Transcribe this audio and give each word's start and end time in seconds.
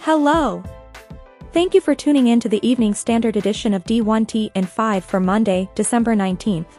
Hello! 0.00 0.62
Thank 1.52 1.74
you 1.74 1.80
for 1.80 1.94
tuning 1.94 2.28
in 2.28 2.38
to 2.40 2.48
the 2.48 2.66
Evening 2.66 2.94
Standard 2.94 3.36
edition 3.36 3.74
of 3.74 3.82
D1T 3.84 4.52
in 4.54 4.64
5 4.64 5.04
for 5.04 5.18
Monday, 5.18 5.68
December 5.74 6.14
19th. 6.14 6.78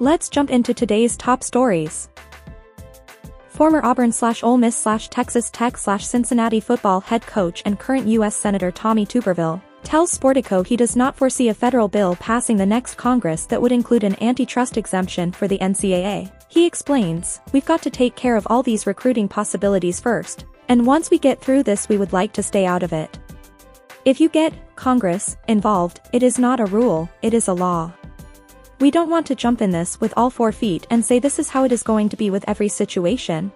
Let's 0.00 0.30
jump 0.30 0.50
into 0.50 0.72
today's 0.72 1.16
top 1.18 1.44
stories. 1.44 2.08
Former 3.48 3.84
Auburn 3.84 4.12
slash 4.12 4.42
Ole 4.42 4.56
Miss 4.56 4.74
slash 4.74 5.08
Texas 5.08 5.50
Tech 5.50 5.76
slash 5.76 6.06
Cincinnati 6.06 6.58
football 6.58 7.00
head 7.00 7.24
coach 7.26 7.62
and 7.66 7.78
current 7.78 8.06
U.S. 8.08 8.34
Senator 8.34 8.72
Tommy 8.72 9.04
Tuberville 9.04 9.60
tells 9.84 10.16
Sportico 10.16 10.66
he 10.66 10.76
does 10.76 10.96
not 10.96 11.14
foresee 11.14 11.50
a 11.50 11.54
federal 11.54 11.86
bill 11.86 12.16
passing 12.16 12.56
the 12.56 12.64
next 12.64 12.94
Congress 12.94 13.44
that 13.46 13.60
would 13.60 13.72
include 13.72 14.04
an 14.04 14.20
antitrust 14.22 14.78
exemption 14.78 15.32
for 15.32 15.46
the 15.46 15.58
NCAA. 15.58 16.32
He 16.48 16.66
explains, 16.66 17.40
we've 17.52 17.66
got 17.66 17.82
to 17.82 17.90
take 17.90 18.16
care 18.16 18.36
of 18.36 18.46
all 18.48 18.62
these 18.62 18.86
recruiting 18.86 19.28
possibilities 19.28 20.00
first, 20.00 20.46
and 20.68 20.86
once 20.86 21.10
we 21.10 21.18
get 21.18 21.40
through 21.40 21.62
this 21.62 21.88
we 21.88 21.96
would 21.96 22.12
like 22.12 22.32
to 22.32 22.42
stay 22.42 22.66
out 22.66 22.82
of 22.82 22.92
it. 22.92 23.18
If 24.04 24.20
you 24.20 24.28
get 24.28 24.52
Congress 24.74 25.36
involved, 25.46 26.00
it 26.12 26.22
is 26.22 26.38
not 26.38 26.58
a 26.58 26.66
rule, 26.66 27.08
it 27.22 27.34
is 27.34 27.48
a 27.48 27.54
law. 27.54 27.92
We 28.80 28.90
don't 28.90 29.10
want 29.10 29.26
to 29.28 29.36
jump 29.36 29.62
in 29.62 29.70
this 29.70 30.00
with 30.00 30.12
all 30.16 30.28
four 30.28 30.50
feet 30.50 30.88
and 30.90 31.04
say 31.04 31.20
this 31.20 31.38
is 31.38 31.48
how 31.48 31.62
it 31.62 31.70
is 31.70 31.84
going 31.84 32.08
to 32.08 32.16
be 32.16 32.30
with 32.30 32.44
every 32.48 32.68
situation. 32.68 33.52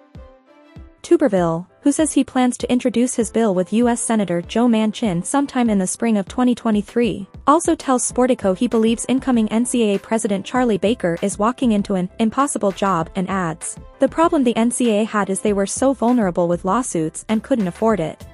Tuberville, 1.07 1.65
who 1.79 1.93
says 1.93 2.11
he 2.11 2.21
plans 2.25 2.57
to 2.57 2.69
introduce 2.69 3.15
his 3.15 3.31
bill 3.31 3.55
with 3.55 3.71
U.S. 3.71 4.01
Senator 4.01 4.41
Joe 4.41 4.67
Manchin 4.67 5.23
sometime 5.25 5.69
in 5.69 5.79
the 5.79 5.87
spring 5.87 6.17
of 6.17 6.27
2023, 6.27 7.25
also 7.47 7.75
tells 7.75 8.11
Sportico 8.11 8.57
he 8.57 8.67
believes 8.67 9.05
incoming 9.07 9.47
NCAA 9.47 10.01
President 10.01 10.45
Charlie 10.45 10.77
Baker 10.77 11.17
is 11.21 11.39
walking 11.39 11.71
into 11.71 11.95
an 11.95 12.09
impossible 12.19 12.73
job 12.73 13.09
and 13.15 13.29
adds, 13.29 13.77
the 13.99 14.07
problem 14.09 14.43
the 14.43 14.53
NCAA 14.55 15.05
had 15.05 15.29
is 15.29 15.39
they 15.39 15.53
were 15.53 15.65
so 15.65 15.93
vulnerable 15.93 16.49
with 16.49 16.65
lawsuits 16.65 17.23
and 17.29 17.41
couldn't 17.41 17.69
afford 17.69 18.01
it. 18.01 18.27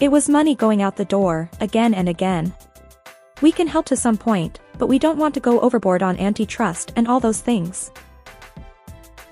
It 0.00 0.08
was 0.08 0.28
money 0.28 0.56
going 0.56 0.82
out 0.82 0.96
the 0.96 1.04
door, 1.04 1.48
again 1.60 1.94
and 1.94 2.08
again. 2.08 2.52
We 3.40 3.52
can 3.52 3.68
help 3.68 3.86
to 3.86 3.96
some 3.96 4.16
point, 4.16 4.58
but 4.78 4.88
we 4.88 4.98
don't 4.98 5.18
want 5.18 5.32
to 5.34 5.40
go 5.40 5.60
overboard 5.60 6.02
on 6.02 6.18
antitrust 6.18 6.92
and 6.96 7.06
all 7.06 7.20
those 7.20 7.40
things. 7.40 7.92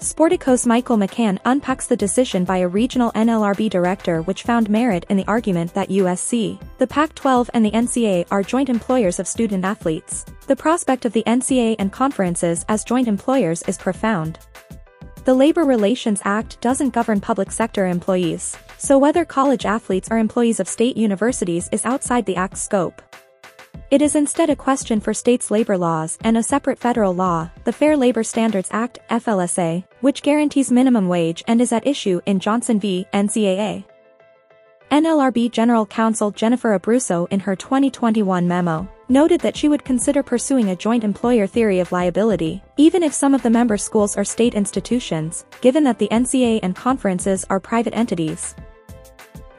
Sportico's 0.03 0.67
Michael 0.67 0.97
McCann 0.97 1.39
unpacks 1.45 1.87
the 1.87 1.97
decision 1.97 2.45
by 2.45 2.57
a 2.57 2.67
regional 2.67 3.13
NLRB 3.13 3.71
director 3.71 4.21
which 4.23 4.43
found 4.43 4.69
merit 4.69 5.07
in 5.09 5.17
the 5.17 5.25
argument 5.29 5.73
that 5.75 5.91
USC, 5.91 6.61
the 6.79 6.87
Pac-12 6.89 7.51
and 7.55 7.65
the 7.65 7.71
NCAA 7.71 8.27
are 8.33 8.43
joint 8.43 8.69
employers 8.69 9.21
of 9.21 9.29
student 9.29 9.65
athletes. 9.65 10.25
The 10.49 10.57
prospect 10.57 11.05
of 11.05 11.13
the 11.13 11.23
NCAA 11.25 11.77
and 11.79 11.93
conferences 11.93 12.65
as 12.69 12.83
joint 12.83 13.07
employers 13.07 13.63
is 13.69 13.79
profound. 13.79 14.41
The 15.25 15.35
Labor 15.35 15.63
Relations 15.63 16.21
Act 16.25 16.61
doesn't 16.61 16.91
govern 16.91 17.21
public 17.21 17.53
sector 17.53 17.87
employees, 17.87 18.59
so 18.79 18.99
whether 18.99 19.25
college 19.25 19.65
athletes 19.65 20.11
are 20.11 20.19
employees 20.19 20.59
of 20.59 20.67
state 20.67 20.97
universities 20.97 21.69
is 21.71 21.87
outside 21.87 22.27
the 22.27 22.35
Act's 22.35 22.61
scope. 22.61 23.01
It 23.93 24.03
is 24.03 24.17
instead 24.17 24.51
a 24.51 24.57
question 24.57 25.01
for 25.01 25.15
states' 25.15 25.51
labor 25.51 25.79
laws 25.79 26.19
and 26.23 26.37
a 26.37 26.43
separate 26.43 26.79
federal 26.79 27.15
law, 27.15 27.51
the 27.65 27.73
Fair 27.73 27.97
Labor 27.97 28.25
Standards 28.25 28.71
Act, 28.73 28.99
FLSA, 29.11 29.85
which 30.03 30.23
guarantees 30.23 30.71
minimum 30.71 31.09
wage 31.09 31.43
and 31.49 31.61
is 31.61 31.73
at 31.73 31.87
issue 31.87 32.21
in 32.27 32.39
Johnson 32.39 32.79
v. 32.79 33.07
NCAA. 33.15 33.85
NLRB 34.91 35.51
General 35.51 35.87
Counsel 35.87 36.31
Jennifer 36.31 36.79
Abruzzo 36.79 37.27
in 37.31 37.41
her 37.41 37.57
2021 37.57 38.47
memo 38.47 38.87
noted 39.09 39.41
that 39.41 39.57
she 39.57 39.69
would 39.69 39.87
consider 39.87 40.23
pursuing 40.23 40.69
a 40.69 40.77
joint 40.77 41.03
employer 41.03 41.47
theory 41.47 41.81
of 41.81 41.93
liability, 41.93 42.63
even 42.77 43.03
if 43.03 43.15
some 43.15 43.35
of 43.35 43.43
the 43.43 43.49
member 43.49 43.79
schools 43.79 44.19
are 44.19 44.25
state 44.25 44.55
institutions, 44.55 45.47
given 45.63 45.83
that 45.85 45.99
the 45.99 46.09
NCAA 46.09 46.61
and 46.63 46.77
conferences 46.77 47.47
are 47.49 47.59
private 47.59 47.95
entities. 47.95 48.55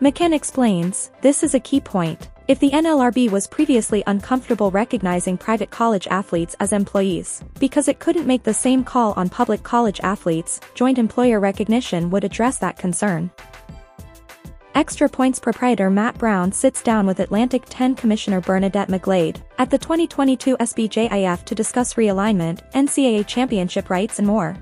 McCann 0.01 0.35
explains, 0.35 1.09
this 1.22 1.41
is 1.41 1.56
a 1.56 1.59
key 1.59 1.79
point, 1.81 2.29
if 2.48 2.59
the 2.59 2.72
NLRB 2.72 3.31
was 3.31 3.48
previously 3.48 4.04
uncomfortable 4.06 4.70
recognizing 4.70 5.38
private 5.38 5.72
college 5.72 6.08
athletes 6.08 6.56
as 6.59 6.74
employees, 6.74 7.42
because 7.59 7.88
it 7.88 8.00
couldn't 8.00 8.28
make 8.28 8.44
the 8.44 8.54
same 8.54 8.84
call 8.84 9.14
on 9.14 9.30
public 9.30 9.64
college 9.64 10.02
athletes, 10.02 10.59
joint 10.74 10.98
employer 10.98 11.40
recognition 11.40 12.09
would 12.09 12.24
address 12.24 12.58
that 12.58 12.78
concern. 12.78 13.31
Extra 14.76 15.08
Points 15.08 15.40
proprietor 15.40 15.90
Matt 15.90 16.18
Brown 16.18 16.52
sits 16.52 16.81
down 16.81 17.06
with 17.06 17.20
Atlantic 17.20 17.64
10 17.70 17.96
Commissioner 17.96 18.42
Bernadette 18.42 18.90
McGlade 18.90 19.42
at 19.60 19.70
the 19.70 19.78
2022 19.78 20.58
SBJIF 20.58 21.46
to 21.46 21.56
discuss 21.56 21.94
realignment, 21.94 22.60
NCAA 22.72 23.25
championship 23.28 23.90
rights 23.90 24.18
and 24.18 24.28
more. 24.28 24.58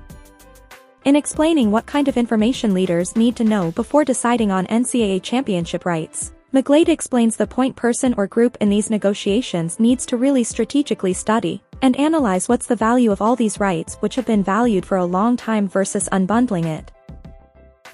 In 1.04 1.16
explaining 1.16 1.70
what 1.72 1.86
kind 1.86 2.06
of 2.06 2.16
information 2.16 2.74
leaders 2.74 3.16
need 3.16 3.34
to 3.36 3.44
know 3.44 3.72
before 3.72 4.04
deciding 4.04 4.52
on 4.52 4.66
NCAA 4.66 5.22
championship 5.22 5.84
rights, 5.84 6.32
McGlade 6.52 6.90
explains 6.90 7.34
the 7.34 7.46
point 7.46 7.74
person 7.76 8.12
or 8.18 8.26
group 8.26 8.58
in 8.60 8.68
these 8.68 8.90
negotiations 8.90 9.80
needs 9.80 10.04
to 10.04 10.18
really 10.18 10.44
strategically 10.44 11.14
study 11.14 11.62
and 11.80 11.96
analyze 11.96 12.46
what's 12.46 12.66
the 12.66 12.76
value 12.76 13.10
of 13.10 13.22
all 13.22 13.34
these 13.34 13.58
rights 13.58 13.94
which 14.00 14.16
have 14.16 14.26
been 14.26 14.44
valued 14.44 14.84
for 14.84 14.98
a 14.98 15.04
long 15.04 15.34
time 15.34 15.66
versus 15.66 16.10
unbundling 16.12 16.66
it. 16.66 16.92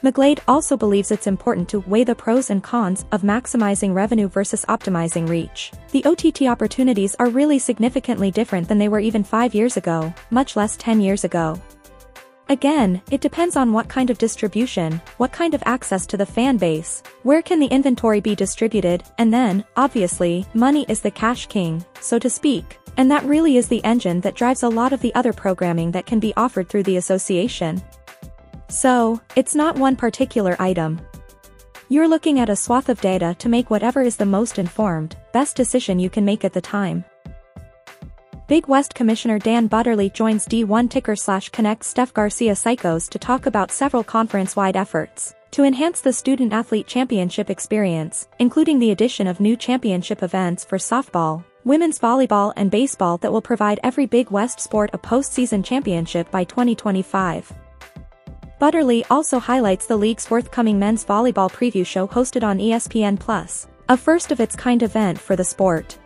McGlade 0.03 0.41
also 0.49 0.77
believes 0.77 1.13
it's 1.13 1.29
important 1.29 1.69
to 1.69 1.81
weigh 1.81 2.03
the 2.03 2.17
pros 2.17 2.51
and 2.51 2.61
cons 2.61 3.05
of 3.13 3.23
maximizing 3.23 3.95
revenue 3.95 4.27
versus 4.27 4.65
optimizing 4.69 5.29
reach. 5.29 5.71
The 5.93 6.05
OTT 6.05 6.43
opportunities 6.43 7.15
are 7.21 7.29
really 7.29 7.61
significantly 7.61 8.33
different 8.33 8.67
than 8.67 8.79
they 8.79 8.89
were 8.89 8.99
even 8.99 9.23
5 9.23 9.55
years 9.55 9.77
ago, 9.77 10.13
much 10.31 10.57
less 10.57 10.77
10 10.77 11.01
years 11.01 11.23
ago. 11.23 11.61
Again, 12.51 13.03
it 13.11 13.21
depends 13.21 13.57
on 13.57 13.75
what 13.75 13.89
kind 13.89 14.09
of 14.09 14.17
distribution, 14.17 15.03
what 15.19 15.33
kind 15.33 15.53
of 15.53 15.63
access 15.67 16.07
to 16.07 16.17
the 16.17 16.25
fan 16.25 16.57
base, 16.57 17.03
where 17.23 17.43
can 17.43 17.61
the 17.61 17.67
inventory 17.67 18.21
be 18.21 18.35
distributed, 18.35 19.03
and 19.19 19.31
then, 19.31 19.67
obviously, 19.77 20.47
money 20.55 20.87
is 20.89 21.01
the 21.01 21.11
cash 21.11 21.47
king, 21.47 21.85
so 22.01 22.19
to 22.19 22.31
speak, 22.31 22.79
and 22.97 23.11
that 23.11 23.25
really 23.25 23.59
is 23.59 23.69
the 23.69 23.85
engine 23.85 24.23
that 24.23 24.35
drives 24.35 24.63
a 24.63 24.69
lot 24.69 24.95
of 24.95 25.03
the 25.03 25.15
other 25.15 25.33
programming 25.35 25.91
that 25.91 26.07
can 26.07 26.19
be 26.19 26.33
offered 26.39 26.71
through 26.71 26.85
the 26.85 26.97
association. 26.97 27.83
So, 28.71 29.21
it's 29.37 29.55
not 29.55 29.77
one 29.77 29.95
particular 29.95 30.57
item. 30.59 31.01
You're 31.91 32.09
looking 32.09 32.41
at 32.41 32.49
a 32.49 32.57
swath 32.57 32.89
of 32.89 33.01
data 33.03 33.37
to 33.41 33.49
make 33.51 33.69
whatever 33.69 34.01
is 34.01 34.17
the 34.17 34.25
most 34.25 34.59
informed, 34.59 35.17
best 35.35 35.55
decision 35.55 35.99
you 35.99 36.09
can 36.09 36.25
make 36.25 36.47
at 36.47 36.55
the 36.55 36.63
time. 36.63 37.05
Big 38.49 38.67
West 38.67 38.95
Commissioner 38.95 39.39
Dan 39.39 39.67
Butterly 39.67 40.09
joins 40.09 40.47
D1 40.47 40.89
ticker 40.89 41.15
slash 41.15 41.51
connect 41.51 41.85
Steph 41.85 42.15
Garcia 42.15 42.53
Psychos 42.55 43.07
to 43.11 43.19
talk 43.19 43.45
about 43.45 43.71
several 43.71 44.03
conference-wide 44.03 44.75
efforts 44.75 45.35
to 45.51 45.65
enhance 45.65 46.01
the 46.01 46.15
student-athlete 46.15 46.87
championship 46.87 47.51
experience, 47.51 48.27
including 48.39 48.79
the 48.79 48.91
addition 48.91 49.27
of 49.27 49.39
new 49.39 49.55
championship 49.55 50.23
events 50.23 50.65
for 50.65 50.79
softball, 50.79 51.45
women's 51.65 51.99
volleyball 51.99 52.55
and 52.57 52.71
baseball 52.71 53.19
that 53.19 53.31
will 53.31 53.43
provide 53.43 53.81
every 53.83 54.07
Big 54.07 54.31
West 54.31 54.61
sport 54.61 54.89
a 54.95 54.99
postseason 54.99 55.63
championship 55.63 56.31
by 56.31 56.43
2025. 56.45 57.53
Butterly 58.59 59.05
also 59.11 59.39
highlights 59.39 59.85
the 59.85 59.99
league's 59.99 60.27
forthcoming 60.27 60.79
men's 60.79 61.05
volleyball 61.05 61.53
preview 61.53 61.85
show 61.85 62.09
hosted 62.09 62.43
on 62.43 62.57
ESPN+, 62.59 63.67
a 63.91 63.97
first-of-its-kind 63.99 64.83
event 64.83 65.19
for 65.19 65.37
the 65.37 65.45
sport. 65.45 65.99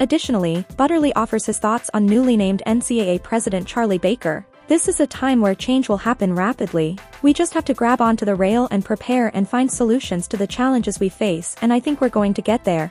Additionally, 0.00 0.64
Butterly 0.76 1.12
offers 1.14 1.46
his 1.46 1.58
thoughts 1.58 1.90
on 1.94 2.06
newly 2.06 2.36
named 2.36 2.62
NCAA 2.66 3.22
President 3.22 3.66
Charlie 3.66 3.98
Baker. 3.98 4.46
This 4.68 4.88
is 4.88 5.00
a 5.00 5.06
time 5.06 5.40
where 5.40 5.54
change 5.54 5.88
will 5.88 5.98
happen 5.98 6.34
rapidly. 6.34 6.98
We 7.20 7.32
just 7.32 7.52
have 7.54 7.64
to 7.66 7.74
grab 7.74 8.00
onto 8.00 8.24
the 8.24 8.34
rail 8.34 8.68
and 8.70 8.84
prepare 8.84 9.30
and 9.34 9.48
find 9.48 9.70
solutions 9.70 10.26
to 10.28 10.36
the 10.36 10.46
challenges 10.46 10.98
we 10.98 11.08
face 11.08 11.56
and 11.60 11.72
I 11.72 11.80
think 11.80 12.00
we're 12.00 12.08
going 12.08 12.34
to 12.34 12.42
get 12.42 12.64
there. 12.64 12.90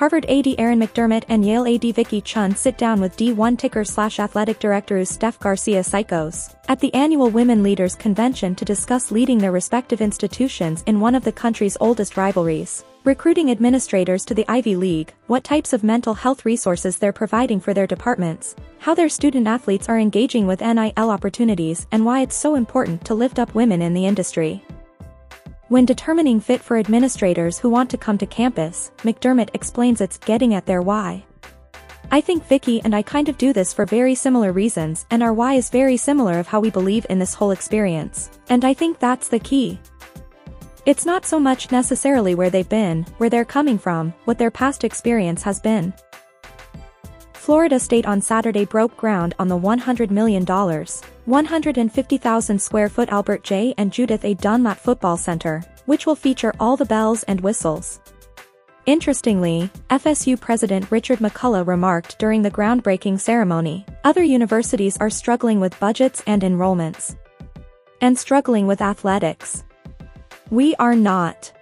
Harvard 0.00 0.24
AD 0.30 0.54
Erin 0.56 0.78
McDermott 0.78 1.24
and 1.28 1.44
Yale 1.44 1.66
AD 1.66 1.94
Vicky 1.94 2.22
Chun 2.22 2.56
sit 2.56 2.78
down 2.78 3.02
with 3.02 3.18
D1 3.18 3.58
ticker 3.58 3.84
slash 3.84 4.18
athletic 4.18 4.58
director 4.58 5.04
Steph 5.04 5.38
Garcia 5.38 5.80
Psychos 5.80 6.54
at 6.68 6.80
the 6.80 6.94
annual 6.94 7.28
Women 7.28 7.62
Leaders 7.62 7.96
Convention 7.96 8.54
to 8.54 8.64
discuss 8.64 9.10
leading 9.10 9.36
their 9.36 9.52
respective 9.52 10.00
institutions 10.00 10.82
in 10.86 11.00
one 11.00 11.14
of 11.14 11.24
the 11.24 11.32
country's 11.32 11.76
oldest 11.80 12.16
rivalries. 12.16 12.82
Recruiting 13.04 13.50
administrators 13.50 14.26
to 14.26 14.34
the 14.34 14.44
Ivy 14.46 14.76
League, 14.76 15.14
what 15.26 15.42
types 15.42 15.72
of 15.72 15.82
mental 15.82 16.12
health 16.12 16.44
resources 16.44 16.98
they're 16.98 17.14
providing 17.14 17.58
for 17.58 17.72
their 17.72 17.86
departments, 17.86 18.54
how 18.78 18.94
their 18.94 19.08
student 19.08 19.46
athletes 19.46 19.88
are 19.88 19.98
engaging 19.98 20.46
with 20.46 20.60
NIL 20.60 21.08
opportunities 21.08 21.86
and 21.92 22.04
why 22.04 22.20
it's 22.20 22.36
so 22.36 22.56
important 22.56 23.02
to 23.06 23.14
lift 23.14 23.38
up 23.38 23.54
women 23.54 23.80
in 23.80 23.94
the 23.94 24.04
industry. 24.04 24.62
When 25.68 25.86
determining 25.86 26.40
fit 26.40 26.60
for 26.60 26.76
administrators 26.76 27.58
who 27.58 27.70
want 27.70 27.88
to 27.88 27.96
come 27.96 28.18
to 28.18 28.26
campus, 28.26 28.92
McDermott 28.98 29.48
explains 29.54 30.02
it's 30.02 30.18
getting 30.18 30.52
at 30.52 30.66
their 30.66 30.82
why. 30.82 31.24
I 32.10 32.20
think 32.20 32.46
Vicky 32.48 32.82
and 32.82 32.94
I 32.94 33.00
kind 33.00 33.30
of 33.30 33.38
do 33.38 33.54
this 33.54 33.72
for 33.72 33.86
very 33.86 34.14
similar 34.14 34.52
reasons 34.52 35.06
and 35.10 35.22
our 35.22 35.32
why 35.32 35.54
is 35.54 35.70
very 35.70 35.96
similar 35.96 36.38
of 36.38 36.48
how 36.48 36.60
we 36.60 36.68
believe 36.68 37.06
in 37.08 37.18
this 37.18 37.32
whole 37.32 37.52
experience, 37.52 38.28
and 38.50 38.62
I 38.62 38.74
think 38.74 38.98
that's 38.98 39.28
the 39.28 39.38
key. 39.38 39.80
It's 40.86 41.04
not 41.04 41.26
so 41.26 41.38
much 41.38 41.70
necessarily 41.70 42.34
where 42.34 42.48
they've 42.48 42.68
been, 42.68 43.02
where 43.18 43.28
they're 43.28 43.44
coming 43.44 43.78
from, 43.78 44.14
what 44.24 44.38
their 44.38 44.50
past 44.50 44.82
experience 44.82 45.42
has 45.42 45.60
been. 45.60 45.92
Florida 47.34 47.78
State 47.78 48.06
on 48.06 48.22
Saturday 48.22 48.64
broke 48.64 48.96
ground 48.96 49.34
on 49.38 49.48
the 49.48 49.58
$100 49.58 50.10
million, 50.10 50.46
150,000 50.46 52.62
square 52.62 52.88
foot 52.88 53.10
Albert 53.10 53.42
J. 53.42 53.74
and 53.76 53.92
Judith 53.92 54.24
A. 54.24 54.32
Dunlap 54.34 54.78
Football 54.78 55.18
Center, 55.18 55.62
which 55.84 56.06
will 56.06 56.14
feature 56.14 56.54
all 56.58 56.76
the 56.76 56.86
bells 56.86 57.24
and 57.24 57.42
whistles. 57.42 58.00
Interestingly, 58.86 59.70
FSU 59.90 60.40
President 60.40 60.90
Richard 60.90 61.18
McCullough 61.18 61.66
remarked 61.66 62.18
during 62.18 62.40
the 62.40 62.50
groundbreaking 62.50 63.20
ceremony, 63.20 63.84
other 64.04 64.22
universities 64.22 64.96
are 64.96 65.10
struggling 65.10 65.60
with 65.60 65.78
budgets 65.78 66.22
and 66.26 66.42
enrollments. 66.42 67.16
And 68.00 68.18
struggling 68.18 68.66
with 68.66 68.80
athletics. 68.80 69.64
We 70.50 70.74
are 70.80 70.96
not. 70.96 71.52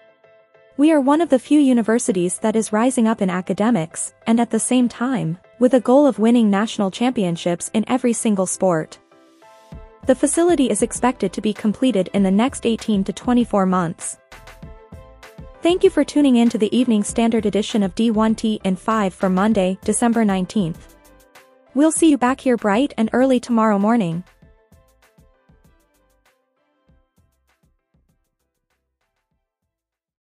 We 0.78 0.92
are 0.92 1.00
one 1.00 1.20
of 1.20 1.28
the 1.28 1.38
few 1.38 1.60
universities 1.60 2.38
that 2.38 2.56
is 2.56 2.72
rising 2.72 3.06
up 3.06 3.20
in 3.20 3.28
academics, 3.28 4.14
and 4.26 4.40
at 4.40 4.48
the 4.48 4.58
same 4.58 4.88
time, 4.88 5.36
with 5.58 5.74
a 5.74 5.80
goal 5.80 6.06
of 6.06 6.18
winning 6.18 6.48
national 6.48 6.90
championships 6.90 7.70
in 7.74 7.84
every 7.86 8.14
single 8.14 8.46
sport. 8.46 8.98
The 10.06 10.14
facility 10.14 10.70
is 10.70 10.80
expected 10.80 11.34
to 11.34 11.42
be 11.42 11.52
completed 11.52 12.08
in 12.14 12.22
the 12.22 12.30
next 12.30 12.64
18 12.64 13.04
to 13.04 13.12
24 13.12 13.66
months. 13.66 14.16
Thank 15.60 15.84
you 15.84 15.90
for 15.90 16.02
tuning 16.02 16.36
in 16.36 16.48
to 16.48 16.56
the 16.56 16.74
Evening 16.74 17.04
Standard 17.04 17.44
edition 17.44 17.82
of 17.82 17.94
D1T 17.94 18.60
in 18.64 18.74
5 18.74 19.12
for 19.12 19.28
Monday, 19.28 19.76
December 19.84 20.24
19th. 20.24 20.96
We'll 21.74 21.92
see 21.92 22.08
you 22.08 22.16
back 22.16 22.40
here 22.40 22.56
bright 22.56 22.94
and 22.96 23.10
early 23.12 23.38
tomorrow 23.38 23.78
morning. 23.78 24.24